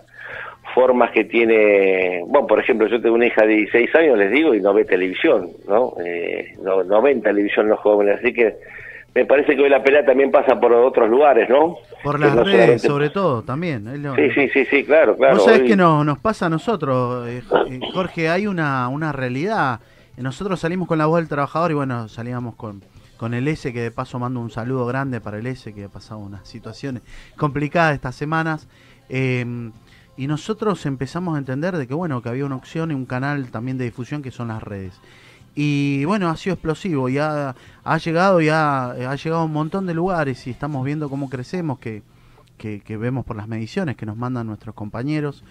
formas 0.73 1.11
que 1.11 1.23
tiene, 1.25 2.23
bueno, 2.27 2.47
por 2.47 2.59
ejemplo, 2.59 2.87
yo 2.87 3.01
tengo 3.01 3.15
una 3.15 3.25
hija 3.27 3.41
de 3.45 3.53
16 3.55 3.95
años, 3.95 4.17
les 4.17 4.31
digo, 4.31 4.53
y 4.53 4.61
no 4.61 4.73
ve 4.73 4.85
televisión, 4.85 5.49
¿no? 5.67 5.93
Eh, 6.05 6.55
no, 6.63 6.83
no 6.83 7.01
ven 7.01 7.21
televisión 7.21 7.67
los 7.69 7.79
jóvenes, 7.79 8.19
así 8.19 8.33
que 8.33 8.55
me 9.13 9.25
parece 9.25 9.55
que 9.55 9.61
hoy 9.63 9.69
la 9.69 9.83
pelea 9.83 10.05
también 10.05 10.31
pasa 10.31 10.59
por 10.59 10.71
otros 10.73 11.09
lugares, 11.09 11.49
¿no? 11.49 11.75
Por 12.03 12.19
las 12.19 12.35
no 12.35 12.43
redes, 12.43 12.55
solamente- 12.59 12.87
sobre 12.87 13.09
todo, 13.09 13.43
también. 13.43 13.87
es 13.87 13.99
lo- 13.99 14.15
Sí, 14.15 14.31
sí, 14.33 14.49
sí, 14.49 14.65
sí, 14.65 14.83
claro, 14.85 15.15
claro. 15.17 15.35
Vos 15.35 15.45
sabés 15.45 15.61
hoy- 15.61 15.67
que 15.67 15.75
no, 15.75 16.03
nos 16.03 16.17
pasa 16.19 16.45
a 16.45 16.49
nosotros, 16.49 17.27
eh, 17.27 17.41
eh, 17.69 17.79
Jorge, 17.93 18.29
hay 18.29 18.47
una, 18.47 18.87
una 18.87 19.11
realidad. 19.11 19.79
Eh, 20.17 20.21
Nosotros 20.21 20.59
salimos 20.59 20.87
con 20.87 20.97
la 20.97 21.05
voz 21.07 21.19
del 21.19 21.27
trabajador 21.27 21.71
y 21.71 21.73
bueno, 21.73 22.07
salíamos 22.07 22.55
con, 22.55 22.81
con 23.17 23.33
el 23.33 23.47
S, 23.47 23.71
que 23.73 23.81
de 23.81 23.91
paso 23.91 24.17
mando 24.17 24.39
un 24.39 24.49
saludo 24.49 24.85
grande 24.85 25.19
para 25.21 25.37
el 25.37 25.45
S, 25.47 25.73
que 25.73 25.83
ha 25.85 25.89
pasado 25.89 26.19
unas 26.21 26.47
situaciones 26.47 27.01
complicadas 27.37 27.93
estas 27.95 28.15
semanas. 28.15 28.67
Eh, 29.09 29.45
y 30.17 30.27
nosotros 30.27 30.85
empezamos 30.85 31.35
a 31.35 31.39
entender 31.39 31.77
de 31.77 31.87
que 31.87 31.93
bueno, 31.93 32.21
que 32.21 32.29
había 32.29 32.45
una 32.45 32.55
opción 32.55 32.91
y 32.91 32.93
un 32.93 33.05
canal 33.05 33.49
también 33.49 33.77
de 33.77 33.85
difusión 33.85 34.21
que 34.21 34.31
son 34.31 34.49
las 34.49 34.61
redes. 34.61 34.93
Y 35.55 36.05
bueno, 36.05 36.29
ha 36.29 36.37
sido 36.37 36.53
explosivo 36.53 37.09
y 37.09 37.17
ha, 37.17 37.55
llegado 38.03 38.41
y 38.41 38.49
ha, 38.49 38.93
llegado 39.15 39.41
a 39.41 39.45
un 39.45 39.53
montón 39.53 39.85
de 39.85 39.93
lugares 39.93 40.47
y 40.47 40.49
estamos 40.49 40.85
viendo 40.85 41.09
cómo 41.09 41.29
crecemos, 41.29 41.79
que, 41.79 42.03
que, 42.57 42.81
que 42.81 42.97
vemos 42.97 43.25
por 43.25 43.35
las 43.35 43.47
mediciones 43.47 43.97
que 43.97 44.05
nos 44.05 44.15
mandan 44.15 44.47
nuestros 44.47 44.75
compañeros 44.75 45.43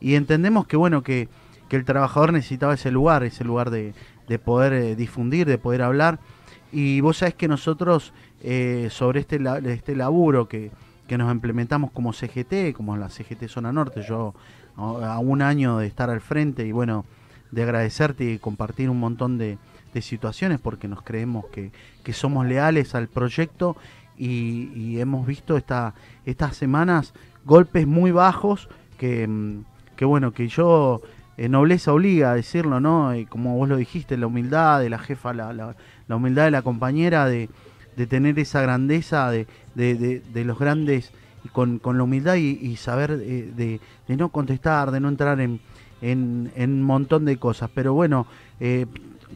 y 0.00 0.14
entendemos 0.14 0.66
que 0.66 0.76
bueno 0.76 1.02
que, 1.02 1.28
que 1.68 1.76
el 1.76 1.84
trabajador 1.84 2.32
necesitaba 2.32 2.74
ese 2.74 2.92
lugar, 2.92 3.24
ese 3.24 3.44
lugar 3.44 3.70
de, 3.70 3.94
de 4.28 4.38
poder 4.38 4.72
eh, 4.72 4.94
difundir, 4.94 5.46
de 5.46 5.58
poder 5.58 5.82
hablar 5.82 6.20
y 6.70 7.00
vos 7.00 7.18
sabés 7.18 7.34
que 7.34 7.48
nosotros 7.48 8.12
eh, 8.42 8.88
sobre 8.90 9.20
este, 9.20 9.40
este 9.66 9.96
laburo 9.96 10.48
que, 10.48 10.70
que 11.08 11.18
nos 11.18 11.32
implementamos 11.32 11.90
como 11.90 12.12
CGT, 12.12 12.74
como 12.74 12.96
la 12.96 13.08
CGT 13.08 13.48
Zona 13.48 13.72
Norte, 13.72 14.02
yo 14.02 14.34
a 14.76 15.18
un 15.18 15.42
año 15.42 15.78
de 15.78 15.88
estar 15.88 16.10
al 16.10 16.20
frente 16.20 16.64
y 16.64 16.70
bueno, 16.70 17.04
de 17.50 17.62
agradecerte 17.64 18.30
y 18.30 18.38
compartir 18.38 18.90
un 18.90 19.00
montón 19.00 19.38
de, 19.38 19.58
situaciones 20.00 20.60
porque 20.60 20.86
nos 20.86 21.02
creemos 21.02 21.46
que, 21.46 21.72
que 22.04 22.12
somos 22.12 22.46
leales 22.46 22.94
al 22.94 23.08
proyecto 23.08 23.76
y, 24.16 25.00
hemos 25.00 25.26
visto 25.26 25.56
esta, 25.56 25.92
estas 26.24 26.56
semanas 26.56 27.14
golpes 27.44 27.84
muy 27.84 28.12
bajos 28.12 28.68
que, 28.96 29.26
mm, 29.26 29.64
que 29.96 30.04
bueno, 30.04 30.32
que 30.32 30.46
yo, 30.46 31.02
eh, 31.36 31.48
nobleza 31.48 31.92
obliga 31.92 32.30
a 32.30 32.36
decirlo, 32.36 32.78
¿no? 32.78 33.12
Y 33.12 33.26
como 33.26 33.56
vos 33.56 33.68
lo 33.68 33.76
dijiste, 33.76 34.16
la 34.16 34.28
humildad 34.28 34.78
de 34.78 34.88
la 34.88 35.00
jefa, 35.00 35.34
la, 35.34 35.52
la 35.52 36.16
humildad 36.16 36.44
de 36.44 36.52
la 36.52 36.62
compañera, 36.62 37.26
de, 37.26 37.48
de 37.98 38.06
tener 38.06 38.38
esa 38.38 38.62
grandeza 38.62 39.28
de, 39.28 39.48
de, 39.74 40.22
de- 40.32 40.44
los 40.44 40.56
grandes, 40.58 41.10
con, 41.52 41.80
con 41.80 41.96
la 41.98 42.04
humildad 42.04 42.36
y, 42.36 42.76
saber 42.76 43.20
eh, 43.20 43.52
de, 44.06 44.16
no 44.16 44.28
contestar, 44.28 44.92
de 44.92 45.00
no 45.00 45.08
entrar 45.08 45.40
en, 45.40 45.58
en, 46.00 46.50
un 46.56 46.82
montón 46.82 47.24
de 47.24 47.36
cosas. 47.38 47.70
Pero 47.74 47.94
bueno, 47.94 48.28
eh, 48.60 48.86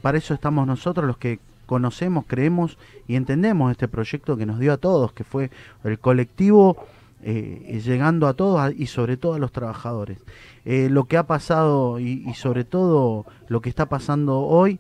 para 0.01 0.17
eso 0.17 0.33
estamos 0.33 0.65
nosotros 0.67 1.07
los 1.09 1.17
que 1.19 1.41
conocemos, 1.67 2.25
creemos 2.29 2.79
y 3.09 3.17
entendemos 3.17 3.73
este 3.73 3.89
proyecto 3.89 4.37
que 4.37 4.47
nos 4.47 4.61
dio 4.61 4.73
a 4.73 4.77
todos, 4.77 5.13
que 5.13 5.25
fue 5.25 5.51
el 5.83 5.99
colectivo 5.99 6.77
eh, 7.25 7.81
llegando 7.85 8.29
a 8.29 8.35
todos 8.35 8.73
y 8.77 8.87
sobre 8.87 9.17
todo 9.17 9.35
a 9.35 9.39
los 9.41 9.51
trabajadores. 9.51 10.19
Lo 10.65 11.07
que 11.07 11.17
ha 11.17 11.25
pasado 11.27 11.99
y 11.99 12.33
sobre 12.35 12.63
todo 12.63 13.27
lo 13.49 13.61
que 13.61 13.69
está 13.69 13.87
pasando 13.87 14.39
hoy, 14.43 14.79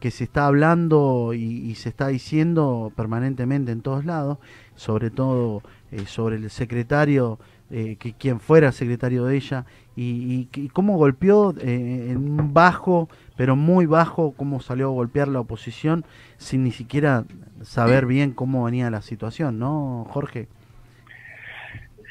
que 0.00 0.10
se 0.10 0.24
está 0.24 0.46
hablando 0.46 1.32
y, 1.34 1.42
y 1.42 1.74
se 1.76 1.88
está 1.88 2.08
diciendo 2.08 2.92
permanentemente 2.96 3.72
en 3.72 3.80
todos 3.80 4.04
lados, 4.04 4.38
sobre 4.74 5.10
todo 5.10 5.62
eh, 5.92 6.04
sobre 6.06 6.36
el 6.36 6.50
secretario, 6.50 7.38
eh, 7.70 7.96
que 7.98 8.12
quien 8.12 8.38
fuera 8.40 8.70
secretario 8.72 9.24
de 9.24 9.36
ella, 9.36 9.64
y, 9.96 10.34
y 10.34 10.44
que- 10.46 10.60
y 10.62 10.68
cómo 10.68 10.96
golpeó 10.98 11.54
eh, 11.58 12.08
en 12.10 12.18
un 12.18 12.52
bajo, 12.54 13.08
pero 13.36 13.56
muy 13.56 13.86
bajo, 13.86 14.32
cómo 14.36 14.60
salió 14.60 14.88
a 14.88 14.92
golpear 14.92 15.28
la 15.28 15.40
oposición 15.40 16.04
sin 16.38 16.62
ni 16.64 16.70
siquiera 16.72 17.24
saber 17.62 18.06
bien 18.06 18.32
cómo 18.32 18.64
venía 18.64 18.90
la 18.90 19.02
situación, 19.02 19.58
¿no, 19.58 20.06
Jorge? 20.10 20.48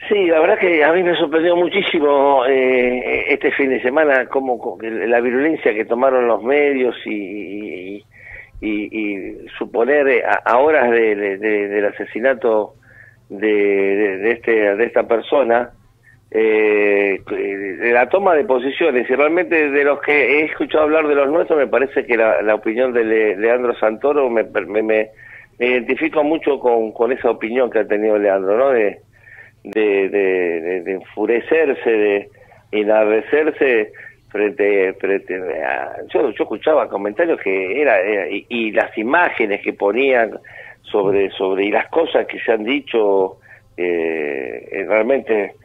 Sí, 0.10 0.28
la 0.28 0.40
verdad 0.40 0.60
que 0.60 0.84
a 0.84 0.92
mí 0.94 1.02
me 1.04 1.16
sorprendió 1.16 1.56
muchísimo 1.56 2.46
eh, 2.46 3.26
este 3.30 3.52
fin 3.52 3.70
de 3.70 3.82
semana 3.82 4.28
como 4.28 4.60
co- 4.60 4.78
la 4.82 5.20
virulencia 5.22 5.74
que 5.74 5.86
tomaron 5.86 6.28
los 6.28 6.44
medios 6.44 6.96
y, 7.06 7.96
y, 7.96 8.04
y- 8.62 9.48
suponer 9.58 10.08
eh, 10.08 10.24
a, 10.46 10.58
horas 10.60 10.92
de- 10.92 11.16
de- 11.16 11.38
de- 11.38 11.68
del 11.70 11.86
asesinato 11.86 12.74
de, 13.30 14.32
este, 14.32 14.76
de 14.76 14.84
esta 14.86 15.08
persona, 15.08 15.72
eh, 16.32 17.20
de 17.28 17.92
la 17.94 18.08
toma 18.10 18.36
de 18.36 18.44
posiciones 18.46 19.10
y 19.10 19.16
realmente 19.16 19.70
de 19.72 19.84
los 19.84 20.02
que 20.02 20.12
he 20.42 20.46
escuchado 20.46 20.84
hablar 20.84 21.08
de 21.08 21.16
los 21.16 21.30
nuestros 21.32 21.58
me 21.58 21.68
parece 21.68 22.06
que 22.06 22.18
la, 22.18 22.42
la 22.44 22.56
opinión 22.56 22.94
de 22.94 23.04
Le- 23.06 23.38
Leandro 23.38 23.74
Santoro 23.76 24.30
me, 24.30 24.44
me, 24.44 24.84
me- 24.84 25.10
me 25.58 25.66
identifico 25.68 26.24
mucho 26.24 26.60
con, 26.60 26.92
con 26.92 27.12
esa 27.12 27.32
opinión 27.32 27.70
que 27.72 27.80
ha 27.80 27.88
tenido 27.88 28.18
Leandro, 28.18 28.58
¿no? 28.58 28.70
De, 28.72 29.00
de, 29.66 30.10
de, 30.84 30.92
enfurecerse, 30.92 31.90
de 31.90 32.30
enardecerse 32.72 33.92
frente, 34.30 34.94
frente 34.94 35.36
a... 35.64 35.98
Yo, 36.14 36.30
yo 36.32 36.44
escuchaba 36.44 36.90
comentarios 36.90 37.40
que 37.42 37.82
era... 37.82 37.98
y, 38.30 38.72
las 38.72 38.98
imágenes 38.98 39.62
que 39.62 39.74
ponían 39.74 40.32
sobre, 40.84 41.30
sobre 41.32 41.66
y 41.66 41.72
las 41.72 41.88
cosas 41.88 42.28
que 42.28 42.40
se 42.40 42.52
han 42.52 42.64
dicho 42.64 43.38
eh, 43.78 44.86
realmente 44.88 45.56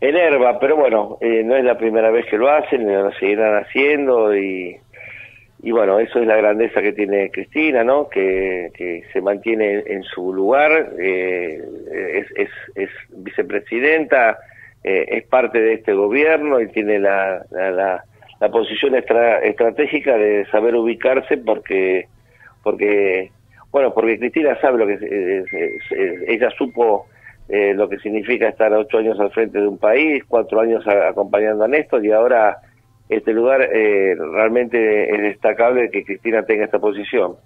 enerva, 0.00 0.58
pero 0.58 0.76
bueno, 0.76 1.18
eh, 1.20 1.42
no 1.44 1.56
es 1.56 1.64
la 1.64 1.78
primera 1.78 2.10
vez 2.10 2.26
que 2.26 2.36
lo 2.36 2.50
hacen, 2.50 2.86
lo 2.86 3.12
seguirán 3.12 3.62
haciendo 3.62 4.36
y, 4.36 4.76
y 5.62 5.70
bueno, 5.72 5.98
eso 5.98 6.20
es 6.20 6.26
la 6.26 6.36
grandeza 6.36 6.82
que 6.82 6.92
tiene 6.92 7.30
Cristina, 7.30 7.82
¿no? 7.82 8.08
Que, 8.08 8.70
que 8.74 9.04
se 9.12 9.20
mantiene 9.20 9.82
en, 9.86 10.02
su 10.02 10.32
lugar, 10.32 10.92
eh, 10.98 11.62
es, 12.14 12.26
es, 12.36 12.48
es 12.74 12.90
vicepresidenta, 13.10 14.38
eh, 14.84 15.04
es 15.08 15.24
parte 15.24 15.58
de 15.60 15.74
este 15.74 15.92
gobierno 15.94 16.60
y 16.60 16.68
tiene 16.68 16.98
la, 16.98 17.44
la, 17.50 17.70
la- 17.70 18.04
la 18.38 18.50
posición 18.50 18.94
estra- 18.94 19.38
estratégica 19.40 20.18
de 20.18 20.44
saber 20.50 20.74
ubicarse 20.74 21.38
porque, 21.38 22.06
porque 22.62 23.30
bueno, 23.72 23.94
porque 23.94 24.18
Cristina 24.18 24.58
sabe 24.60 24.78
lo 24.78 24.86
que 24.86 24.94
es- 24.94 26.28
ella 26.28 26.50
supo 26.50 27.06
eh, 27.48 27.72
lo 27.74 27.88
que 27.88 27.98
significa 27.98 28.48
estar 28.48 28.72
ocho 28.74 28.98
años 28.98 29.18
al 29.20 29.30
frente 29.30 29.58
de 29.60 29.66
un 29.68 29.78
país, 29.78 30.22
cuatro 30.28 30.60
años 30.60 30.86
a- 30.86 31.08
acompañando 31.08 31.64
a 31.64 31.68
Néstor 31.68 32.04
y 32.04 32.12
ahora 32.12 32.58
este 33.08 33.32
lugar 33.32 33.62
eh, 33.62 34.16
realmente 34.16 35.14
es 35.14 35.22
destacable 35.22 35.90
que 35.90 36.04
Cristina 36.04 36.44
tenga 36.44 36.64
esta 36.64 36.78
posición. 36.78 37.36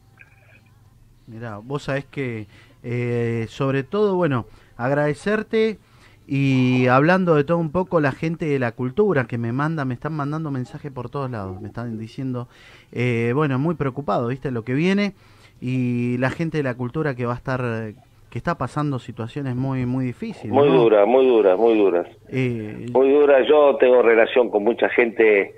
Mirá, 1.26 1.58
vos 1.58 1.84
sabés 1.84 2.06
que, 2.06 2.46
eh, 2.82 3.46
sobre 3.48 3.82
todo, 3.82 4.16
bueno, 4.16 4.46
agradecerte 4.76 5.78
y 6.26 6.86
hablando 6.86 7.34
de 7.34 7.42
todo 7.42 7.58
un 7.58 7.72
poco, 7.72 8.00
la 8.00 8.12
gente 8.12 8.46
de 8.46 8.60
la 8.60 8.72
cultura 8.72 9.24
que 9.24 9.36
me 9.36 9.52
manda, 9.52 9.84
me 9.84 9.94
están 9.94 10.12
mandando 10.12 10.50
mensajes 10.52 10.92
por 10.92 11.10
todos 11.10 11.30
lados, 11.30 11.60
me 11.60 11.66
están 11.66 11.98
diciendo, 11.98 12.48
eh, 12.92 13.32
bueno, 13.34 13.58
muy 13.58 13.74
preocupado, 13.74 14.28
¿viste? 14.28 14.52
Lo 14.52 14.62
que 14.62 14.74
viene 14.74 15.14
y 15.60 16.18
la 16.18 16.30
gente 16.30 16.58
de 16.58 16.62
la 16.62 16.74
cultura 16.74 17.14
que 17.14 17.26
va 17.26 17.34
a 17.34 17.36
estar, 17.36 17.60
eh, 17.64 17.94
que 18.30 18.38
está 18.38 18.56
pasando 18.56 18.98
situaciones 18.98 19.56
muy, 19.56 19.86
muy 19.86 20.04
difíciles. 20.06 20.52
Muy 20.52 20.68
¿no? 20.68 20.76
dura, 20.82 21.04
muy 21.04 21.26
dura, 21.26 21.56
muy 21.56 21.76
duras. 21.76 22.06
Eh, 22.28 22.86
Muy 22.92 23.10
dura. 23.12 23.40
Yo 23.42 23.76
tengo 23.76 24.02
relación 24.02 24.50
con 24.50 24.62
mucha 24.62 24.88
gente, 24.88 25.52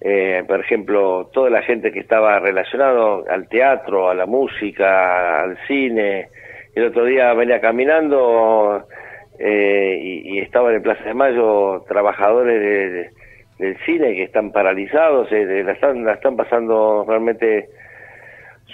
eh, 0.00 0.44
por 0.46 0.60
ejemplo, 0.60 1.30
toda 1.32 1.48
la 1.50 1.62
gente 1.62 1.90
que 1.90 2.00
estaba 2.00 2.38
relacionado 2.38 3.24
al 3.30 3.48
teatro, 3.48 4.10
a 4.10 4.14
la 4.14 4.26
música, 4.26 5.42
al 5.42 5.56
cine. 5.66 6.28
El 6.74 6.84
otro 6.88 7.04
día 7.06 7.32
venía 7.32 7.60
caminando 7.60 8.84
eh, 9.38 9.98
y, 10.00 10.36
y 10.36 10.38
estaban 10.40 10.74
en 10.74 10.82
Plaza 10.82 11.04
de 11.04 11.14
Mayo 11.14 11.82
trabajadores 11.88 12.60
de- 12.60 12.90
de- 12.90 13.10
del 13.58 13.76
cine 13.86 14.14
que 14.14 14.22
están 14.22 14.52
paralizados, 14.52 15.32
eh, 15.32 15.64
la, 15.64 15.72
están, 15.72 16.04
la 16.04 16.12
están 16.12 16.36
pasando 16.36 17.04
realmente 17.08 17.68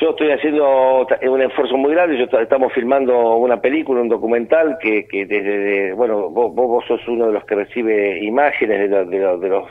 yo 0.00 0.10
estoy 0.10 0.30
haciendo 0.32 1.06
un 1.30 1.42
esfuerzo 1.42 1.76
muy 1.76 1.92
grande, 1.94 2.18
yo 2.18 2.28
ta- 2.28 2.42
estamos 2.42 2.72
filmando 2.72 3.36
una 3.36 3.60
película, 3.60 4.00
un 4.00 4.08
documental 4.08 4.76
que, 4.80 5.06
que 5.06 5.24
desde, 5.26 5.58
de- 5.58 5.92
bueno, 5.92 6.30
vos, 6.30 6.52
vos 6.54 6.84
sos 6.86 7.06
uno 7.08 7.26
de 7.26 7.32
los 7.32 7.44
que 7.44 7.54
recibe 7.54 8.18
imágenes 8.24 8.80
de, 8.80 8.88
lo- 8.88 9.04
de, 9.06 9.18
lo- 9.18 9.38
de 9.38 9.48
los 9.48 9.68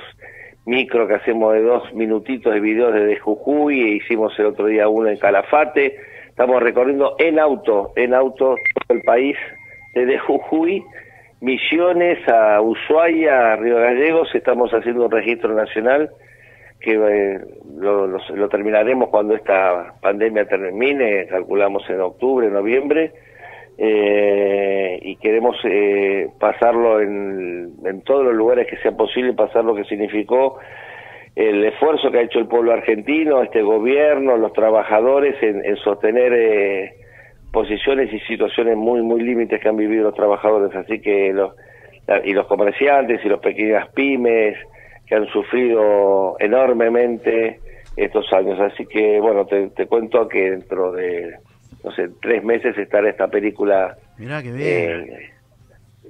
micro 0.66 1.08
que 1.10 1.16
hacemos 1.16 1.54
de 1.54 1.62
dos 1.62 1.94
minutitos 1.94 2.54
de 2.54 2.62
videos 2.62 2.94
desde 2.94 3.20
Jujuy, 3.20 3.82
e 3.82 3.88
hicimos 3.98 4.38
el 4.40 4.46
otro 4.46 4.66
día 4.68 4.88
uno 4.88 5.10
en 5.10 5.18
Calafate, 5.18 5.98
estamos 6.30 6.64
recorriendo 6.64 7.16
en 7.20 7.38
auto, 7.38 7.92
en 7.98 8.14
auto 8.14 8.56
todo 8.88 8.98
el 8.98 9.02
país, 9.04 9.36
desde 9.94 10.18
Jujuy, 10.20 10.84
Misiones 11.42 12.18
a 12.30 12.62
Ushuaia, 12.62 13.52
a 13.52 13.56
Río 13.58 13.76
Gallegos, 13.76 14.34
estamos 14.34 14.72
haciendo 14.74 15.04
un 15.06 15.12
registro 15.12 15.54
nacional 15.54 16.10
que 16.84 16.94
eh, 16.94 17.40
lo, 17.80 18.06
lo- 18.08 18.20
lo 18.36 18.50
terminaremos 18.50 19.10
cuando 19.10 19.34
esta 19.36 19.96
pandemia 20.02 20.46
termine, 20.46 21.26
calculamos 21.28 21.90
en 21.90 22.02
octubre, 22.02 22.50
noviembre, 22.50 23.12
eh, 23.78 25.00
y 25.02 25.16
queremos 25.16 25.56
eh, 25.66 26.28
pasarlo 26.40 27.00
en, 27.02 27.72
en 27.86 28.02
todos 28.04 28.24
los 28.26 28.36
lugares 28.36 28.68
que 28.68 28.78
sea 28.78 28.92
posible, 28.92 29.34
pasar 29.34 29.64
lo 29.66 29.76
que 29.76 29.84
significó 29.86 30.60
el 31.36 31.66
esfuerzo 31.66 32.12
que 32.12 32.20
ha 32.20 32.22
hecho 32.22 32.38
el 32.38 32.48
pueblo 32.48 32.72
argentino, 32.74 33.42
este 33.42 33.64
gobierno, 33.64 34.38
los 34.38 34.54
trabajadores 34.54 35.42
en, 35.42 35.66
en 35.66 35.76
sostener 35.78 36.32
eh, 36.32 36.94
posiciones 37.52 38.14
y 38.14 38.20
situaciones 38.22 38.78
muy 38.78 39.02
muy 39.02 39.22
límites 39.22 39.60
que 39.60 39.68
han 39.70 39.78
vivido 39.78 40.04
los 40.04 40.14
trabajadores, 40.16 40.76
así 40.76 41.02
que 41.02 41.34
los 41.34 41.54
y 42.26 42.34
los 42.34 42.46
comerciantes 42.48 43.22
y 43.26 43.30
los 43.30 43.40
pequeñas 43.40 43.88
pymes 43.94 44.58
que 45.08 45.16
han 45.16 45.28
sufrido 45.28 46.36
enormemente 46.40 47.60
estos 47.96 48.32
años, 48.34 48.60
así 48.60 48.86
que 48.86 49.20
bueno 49.20 49.46
te, 49.46 49.70
te 49.70 49.86
cuento 49.88 50.28
que 50.28 50.52
dentro 50.52 50.92
de 50.92 51.36
no 51.84 51.92
sé 51.92 52.10
tres 52.22 52.44
meses 52.44 52.78
estará 52.78 53.10
esta 53.10 53.28
película 53.28 53.96
Mirá 54.18 54.42
que 54.42 54.52
bien. 54.52 54.66
eh, 54.66 55.30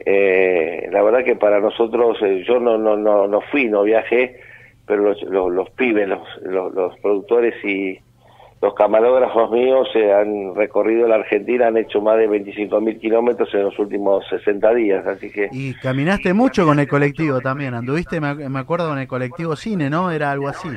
eh, 0.06 0.90
la 0.92 1.02
verdad 1.04 1.24
que 1.24 1.36
para 1.36 1.60
nosotros, 1.60 2.18
eh, 2.24 2.44
yo 2.48 2.60
no, 2.60 2.78
no, 2.78 2.98
no, 2.98 3.28
no 3.28 3.42
fui, 3.42 3.66
no 3.70 3.84
viajé, 3.84 4.40
pero 4.88 5.04
los, 5.04 5.22
los, 5.24 5.52
los 5.52 5.70
pibes, 5.72 6.08
los, 6.08 6.22
los, 6.44 6.74
los 6.74 7.00
productores 7.00 7.54
y 7.64 8.00
los 8.64 8.76
camarógrafos 8.76 9.52
míos 9.52 9.90
se 9.92 10.14
han 10.14 10.56
recorrido 10.56 11.06
la 11.06 11.16
Argentina, 11.16 11.68
han 11.68 11.76
hecho 11.76 12.00
más 12.00 12.18
de 12.18 12.28
25 12.28 12.80
mil 12.80 12.98
kilómetros 12.98 13.54
en 13.54 13.64
los 13.64 13.78
últimos 13.78 14.26
60 14.30 14.74
días, 14.74 15.06
así 15.06 15.30
que 15.30 15.50
Y 15.52 15.74
caminaste 15.74 16.34
mucho 16.34 16.66
con 16.66 16.80
el 16.80 16.88
colectivo 16.88 17.42
también, 17.42 17.74
anduviste, 17.74 18.22
me 18.22 18.60
acuerdo, 18.60 18.88
con 18.88 19.00
el 19.00 19.08
colectivo 19.08 19.58
Cine, 19.58 19.90
¿no? 19.90 20.12
Era 20.12 20.32
algo 20.32 20.48
así. 20.48 20.70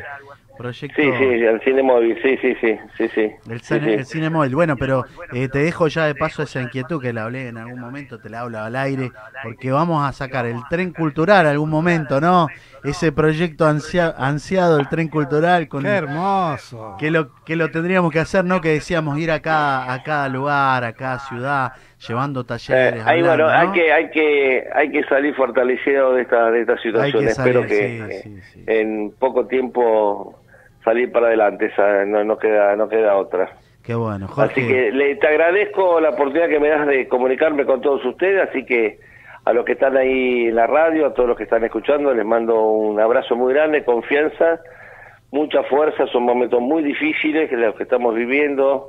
Proyecto 0.57 1.03
sí, 1.03 1.11
sí, 1.19 1.25
el 1.25 1.61
cine 1.61 1.83
móvil, 1.83 2.19
sí, 2.23 2.37
sí, 2.41 2.55
sí, 2.61 2.79
sí, 2.97 3.09
sí. 3.09 3.31
el, 3.51 3.61
sí, 3.61 3.75
cine, 3.75 3.87
sí. 3.87 3.93
el 3.93 4.07
cine 4.07 4.31
móvil. 4.31 4.55
Bueno, 4.55 4.77
pero 4.77 5.05
eh, 5.33 5.49
te 5.49 5.59
dejo 5.59 5.89
ya 5.89 6.07
de 6.07 6.15
paso 6.15 6.43
esa 6.43 6.63
inquietud 6.63 7.01
que 7.01 7.13
la 7.13 7.25
hablé 7.25 7.49
en 7.49 7.59
algún 7.59 7.79
momento, 7.81 8.19
te 8.19 8.31
la 8.31 8.41
hablo 8.41 8.59
al 8.59 8.75
aire, 8.77 9.13
porque 9.43 9.71
vamos 9.71 10.09
a 10.09 10.13
sacar 10.13 10.47
el 10.47 10.57
tren 10.71 10.93
cultural 10.93 11.47
algún 11.47 11.71
momento, 11.71 12.21
¿no? 12.21 12.51
Ese 12.83 13.13
proyecto 13.13 13.67
ansia- 13.67 14.15
ansiado, 14.17 14.79
el 14.79 14.89
tren 14.89 15.09
cultural, 15.09 15.69
con 15.69 15.83
Qué 15.83 15.89
hermoso. 15.89 16.97
que 16.99 17.11
lo 17.11 17.29
que 17.45 17.57
lo 17.57 17.71
tendríamos 17.71 18.11
que 18.13 18.21
hacer, 18.21 18.45
¿no? 18.45 18.61
Que 18.61 18.71
decíamos 18.71 19.19
ir 19.19 19.31
a 19.31 19.41
cada, 19.41 19.93
a 19.93 20.03
cada 20.03 20.29
lugar, 20.29 20.85
a 20.85 20.93
cada 20.93 21.19
ciudad, 21.19 21.73
llevando 22.07 22.41
Eh, 22.41 22.45
talleres. 22.45 23.07
ahí 23.07 23.21
hablando, 23.21 23.45
bueno, 23.45 23.49
hay 23.61 23.67
¿no? 23.69 23.73
que 23.73 23.93
hay 23.93 24.11
que 24.11 24.65
hay 24.75 24.91
que 24.91 25.03
salir 25.05 25.35
fortalecido 25.35 26.15
de 26.15 26.23
esta 26.23 26.51
de 26.51 26.61
esta 26.63 26.77
situación. 26.79 27.29
salir, 27.29 27.29
Espero 27.31 27.63
que 27.63 27.69
sí, 27.69 27.85
eh, 28.15 28.21
sí, 28.23 28.41
sí. 28.55 28.65
en 28.67 29.13
poco 29.19 29.47
tiempo 29.47 30.39
salir 30.87 31.11
para 31.13 31.27
adelante. 31.27 31.67
esa- 31.67 32.05
no 32.07 32.25
no 32.25 32.39
queda 32.39 32.75
no 32.77 32.89
queda 32.89 33.17
otra. 33.17 33.51
Qué 33.85 33.95
bueno, 33.95 34.27
Jorge. 34.29 34.53
Así 34.63 34.67
que 34.73 34.91
le, 34.93 35.17
te 35.17 35.27
agradezco 35.29 36.01
la 36.01 36.11
oportunidad 36.11 36.49
que 36.49 36.59
me 36.61 36.69
das 36.69 36.87
de 36.87 37.07
comunicarme 37.09 37.67
con 37.67 37.81
todos 37.83 38.05
ustedes. 38.05 38.49
Así 38.49 38.65
que 38.65 38.99
a 39.45 39.53
los 39.53 39.65
que 39.65 39.73
están 39.73 39.97
ahí 39.97 40.47
en 40.47 40.55
la 40.57 40.67
radio, 40.67 41.07
a 41.07 41.15
todos 41.15 41.29
los 41.29 41.37
que 41.37 41.45
están 41.45 41.63
escuchando, 41.65 42.13
les 42.15 42.25
mando 42.25 42.61
un 42.63 42.99
abrazo 42.99 43.37
muy 43.37 43.53
grande, 43.55 43.85
confianza, 43.85 44.61
mucha 45.31 45.63
fuerza. 45.65 46.07
Son 46.09 46.23
momentos 46.25 46.61
muy 46.61 46.83
difíciles 46.83 47.49
que 47.51 47.57
los 47.57 47.75
que 47.77 47.83
estamos 47.85 48.15
viviendo 48.15 48.89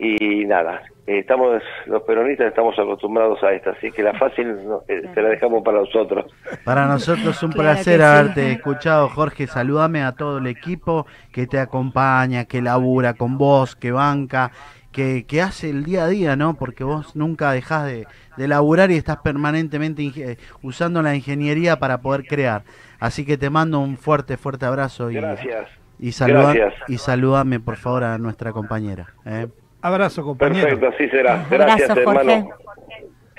y 0.00 0.44
nada. 0.46 0.82
eh, 1.06 1.18
Estamos 1.18 1.62
los 1.86 2.02
peronistas 2.02 2.48
estamos 2.48 2.78
acostumbrados 2.78 3.42
a 3.42 3.52
esto, 3.52 3.70
así 3.70 3.90
que 3.92 4.02
la 4.02 4.14
fácil 4.14 4.56
no, 4.66 4.82
eh, 4.88 5.02
se 5.14 5.22
la 5.22 5.28
dejamos 5.28 5.62
para 5.62 5.78
nosotros. 5.80 6.32
Para 6.64 6.86
nosotros 6.86 7.36
es 7.36 7.42
un 7.42 7.52
Claro 7.52 7.68
placer 7.74 7.96
sí. 7.98 8.02
haberte 8.02 8.52
escuchado, 8.52 9.08
Jorge. 9.10 9.46
Saludame 9.46 10.02
a 10.02 10.12
todo 10.12 10.38
el 10.38 10.46
equipo 10.46 11.06
que 11.32 11.46
te 11.46 11.58
acompaña, 11.58 12.46
que 12.46 12.62
labura 12.62 13.14
con 13.14 13.36
vos, 13.38 13.76
que 13.76 13.92
banca, 13.92 14.50
que, 14.92 15.24
que 15.26 15.42
hace 15.42 15.70
el 15.70 15.84
día 15.84 16.04
a 16.04 16.08
día, 16.08 16.34
¿no? 16.36 16.54
Porque 16.54 16.82
vos 16.82 17.14
nunca 17.14 17.52
dejás 17.52 17.84
de, 17.86 18.06
de 18.36 18.48
laburar 18.48 18.90
y 18.90 18.96
estás 18.96 19.18
permanentemente 19.18 20.02
inge- 20.02 20.38
usando 20.62 21.02
la 21.02 21.14
ingeniería 21.14 21.78
para 21.78 22.00
poder 22.00 22.24
crear. 22.26 22.62
Así 22.98 23.24
que 23.24 23.36
te 23.36 23.50
mando 23.50 23.78
un 23.80 23.96
fuerte, 23.96 24.36
fuerte 24.36 24.66
abrazo 24.66 25.10
y, 25.10 25.14
Gracias. 25.14 25.68
y, 25.98 26.12
saluda- 26.12 26.54
Gracias. 26.54 26.74
y 26.88 26.98
saludame, 26.98 27.60
por 27.60 27.76
favor, 27.76 28.02
a 28.04 28.18
nuestra 28.18 28.52
compañera. 28.52 29.08
¿eh? 29.24 29.46
Abrazo, 29.82 30.22
compañero. 30.22 30.68
Perfecto, 30.68 30.94
así 30.94 31.08
será. 31.08 31.46
Gracias, 31.50 31.96
hermano. 31.96 32.48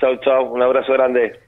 Chau, 0.00 0.16
chau. 0.24 0.52
Un 0.52 0.62
abrazo 0.62 0.92
grande. 0.92 1.38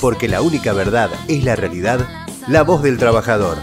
Porque 0.00 0.28
la 0.28 0.42
única 0.42 0.72
verdad 0.72 1.10
es 1.28 1.44
la 1.44 1.56
realidad, 1.56 2.00
la 2.48 2.62
voz 2.62 2.82
del 2.82 2.98
trabajador. 2.98 3.56